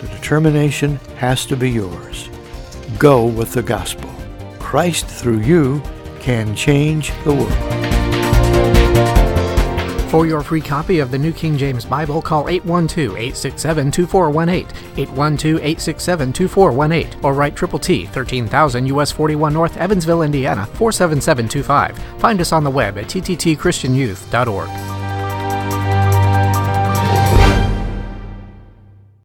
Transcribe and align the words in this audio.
The 0.00 0.08
determination 0.08 0.96
has 1.16 1.44
to 1.46 1.56
be 1.56 1.70
yours. 1.70 2.30
Go 2.98 3.26
with 3.26 3.52
the 3.52 3.62
gospel. 3.62 4.10
Christ 4.58 5.06
through 5.06 5.40
you 5.40 5.82
can 6.18 6.56
change 6.56 7.12
the 7.24 7.34
world. 7.34 7.52
For 10.10 10.26
your 10.26 10.42
free 10.42 10.60
copy 10.60 10.98
of 11.00 11.10
the 11.10 11.18
New 11.18 11.32
King 11.32 11.58
James 11.58 11.84
Bible, 11.84 12.22
call 12.22 12.44
812-867-2418, 12.44 14.68
812-867-2418, 14.94 17.24
or 17.24 17.34
write 17.34 17.56
Triple 17.56 17.80
T, 17.80 18.06
13,000 18.06 18.86
US 18.86 19.10
41 19.10 19.52
North, 19.52 19.76
Evansville, 19.76 20.22
Indiana, 20.22 20.66
47725. 20.74 21.98
Find 22.20 22.40
us 22.40 22.52
on 22.52 22.62
the 22.62 22.70
web 22.70 22.96
at 22.96 23.06
tttchristianyouth.org. 23.06 24.93